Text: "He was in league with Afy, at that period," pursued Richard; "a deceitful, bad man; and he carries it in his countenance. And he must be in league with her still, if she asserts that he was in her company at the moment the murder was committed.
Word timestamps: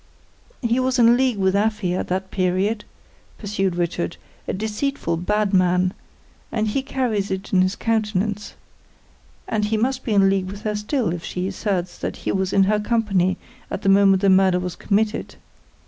"He 0.63 0.79
was 0.79 0.97
in 0.97 1.15
league 1.15 1.37
with 1.37 1.53
Afy, 1.55 1.93
at 1.93 2.07
that 2.07 2.31
period," 2.31 2.85
pursued 3.37 3.75
Richard; 3.75 4.17
"a 4.47 4.53
deceitful, 4.53 5.15
bad 5.17 5.53
man; 5.53 5.93
and 6.51 6.67
he 6.69 6.81
carries 6.81 7.29
it 7.29 7.53
in 7.53 7.61
his 7.61 7.75
countenance. 7.75 8.55
And 9.47 9.65
he 9.65 9.77
must 9.77 10.03
be 10.03 10.15
in 10.15 10.27
league 10.27 10.49
with 10.49 10.63
her 10.63 10.73
still, 10.75 11.13
if 11.13 11.23
she 11.23 11.47
asserts 11.47 11.99
that 11.99 12.15
he 12.15 12.31
was 12.31 12.51
in 12.51 12.63
her 12.63 12.79
company 12.79 13.37
at 13.69 13.83
the 13.83 13.89
moment 13.89 14.23
the 14.23 14.29
murder 14.31 14.59
was 14.59 14.75
committed. 14.75 15.35